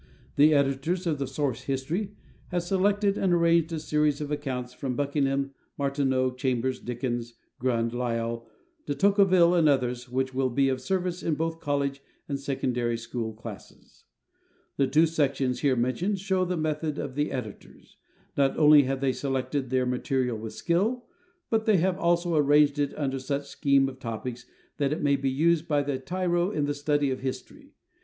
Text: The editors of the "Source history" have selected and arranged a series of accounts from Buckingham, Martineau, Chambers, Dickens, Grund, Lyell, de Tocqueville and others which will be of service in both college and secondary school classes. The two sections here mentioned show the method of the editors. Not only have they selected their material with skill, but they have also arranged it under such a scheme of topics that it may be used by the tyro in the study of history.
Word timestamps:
The 0.35 0.55
editors 0.55 1.05
of 1.05 1.19
the 1.19 1.27
"Source 1.27 1.65
history" 1.65 2.15
have 2.47 2.63
selected 2.63 3.19
and 3.19 3.31
arranged 3.33 3.71
a 3.71 3.79
series 3.79 4.19
of 4.19 4.31
accounts 4.31 4.73
from 4.73 4.95
Buckingham, 4.95 5.53
Martineau, 5.77 6.31
Chambers, 6.31 6.79
Dickens, 6.79 7.35
Grund, 7.59 7.93
Lyell, 7.93 8.47
de 8.87 8.95
Tocqueville 8.95 9.53
and 9.53 9.69
others 9.69 10.09
which 10.09 10.33
will 10.33 10.49
be 10.49 10.69
of 10.69 10.81
service 10.81 11.21
in 11.21 11.35
both 11.35 11.59
college 11.59 12.01
and 12.27 12.39
secondary 12.39 12.97
school 12.97 13.35
classes. 13.35 14.05
The 14.75 14.87
two 14.87 15.05
sections 15.05 15.59
here 15.59 15.75
mentioned 15.75 16.17
show 16.17 16.45
the 16.45 16.57
method 16.57 16.97
of 16.97 17.13
the 17.13 17.31
editors. 17.31 17.97
Not 18.35 18.57
only 18.57 18.81
have 18.85 19.01
they 19.01 19.13
selected 19.13 19.69
their 19.69 19.85
material 19.85 20.35
with 20.35 20.53
skill, 20.53 21.05
but 21.51 21.65
they 21.67 21.77
have 21.77 21.99
also 21.99 22.35
arranged 22.35 22.79
it 22.79 22.97
under 22.97 23.19
such 23.19 23.43
a 23.43 23.45
scheme 23.45 23.87
of 23.87 23.99
topics 23.99 24.47
that 24.77 24.91
it 24.93 25.03
may 25.03 25.15
be 25.15 25.29
used 25.29 25.67
by 25.67 25.83
the 25.83 25.99
tyro 25.99 26.49
in 26.49 26.65
the 26.65 26.73
study 26.73 27.11
of 27.11 27.19
history. 27.19 27.75